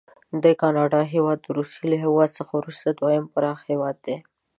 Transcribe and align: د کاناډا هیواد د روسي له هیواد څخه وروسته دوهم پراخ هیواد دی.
د 0.43 0.45
کاناډا 0.61 1.01
هیواد 1.13 1.37
د 1.41 1.47
روسي 1.57 1.83
له 1.91 1.95
هیواد 2.03 2.29
څخه 2.37 2.51
وروسته 2.55 2.87
دوهم 2.99 3.25
پراخ 3.33 3.57
هیواد 3.71 3.95
دی. 4.05 4.17